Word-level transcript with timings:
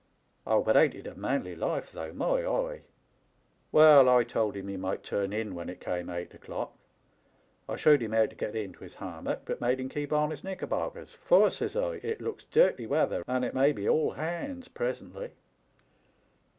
Oh, 0.47 0.63
but 0.63 0.75
ain't 0.75 0.95
it 0.95 1.05
a 1.05 1.13
manly 1.13 1.55
life, 1.55 1.91
though! 1.91 2.11
My 2.11 2.43
eye!'" 2.43 2.81
Well, 3.71 4.09
I 4.09 4.23
told 4.23 4.57
him 4.57 4.67
he 4.67 4.75
might 4.75 5.03
turn 5.03 5.31
in 5.31 5.53
when 5.53 5.69
it 5.69 5.79
came 5.79 6.09
eight 6.09 6.33
o'clock. 6.33 6.75
I 7.69 7.75
showed 7.75 8.01
him 8.01 8.11
how 8.11 8.25
to 8.25 8.35
get 8.35 8.55
into 8.55 8.83
his 8.83 8.95
ham 8.95 9.25
mock, 9.25 9.43
but 9.45 9.61
made 9.61 9.79
him 9.79 9.89
keep 9.89 10.11
on 10.11 10.31
his 10.31 10.43
knickerbockers,' 10.43 11.13
For,' 11.27 11.51
says 11.51 11.75
I, 11.75 11.97
'it 11.97 12.19
looks 12.19 12.45
dirty 12.45 12.87
weather, 12.87 13.23
and 13.27 13.45
it 13.45 13.53
may 13.53 13.73
be 13.73 13.87
"all 13.87 14.13
hands" 14.13 14.67
presently.' 14.69 15.33